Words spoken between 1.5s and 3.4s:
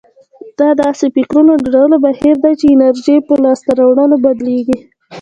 جوړولو بهير دی چې انرژي يې په